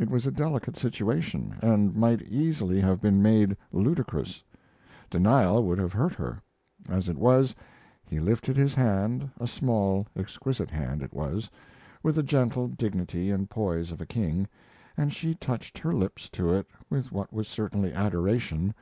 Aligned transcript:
It 0.00 0.10
was 0.10 0.26
a 0.26 0.32
delicate 0.32 0.76
situation, 0.76 1.58
and 1.62 1.94
might 1.94 2.22
easily 2.22 2.80
have 2.80 3.00
been 3.00 3.22
made 3.22 3.56
ludicrous. 3.70 4.42
Denial 5.10 5.62
would 5.62 5.78
have 5.78 5.92
hurt 5.92 6.14
her. 6.14 6.42
As 6.88 7.08
it 7.08 7.16
was, 7.16 7.54
he 8.04 8.18
lifted 8.18 8.56
his 8.56 8.74
hand, 8.74 9.30
a 9.38 9.46
small, 9.46 10.08
exquisite 10.16 10.72
hand 10.72 11.04
it 11.04 11.14
was, 11.14 11.48
with 12.02 12.16
the 12.16 12.24
gentle 12.24 12.66
dignity 12.66 13.30
and 13.30 13.48
poise 13.48 13.92
of 13.92 14.00
a 14.00 14.06
king, 14.06 14.48
and 14.96 15.12
she 15.12 15.36
touched 15.36 15.78
her 15.78 15.92
lips 15.94 16.28
to 16.30 16.52
it 16.52 16.66
with 16.90 17.12
what 17.12 17.32
was 17.32 17.46
certainly 17.46 17.92
adoration. 17.92 18.74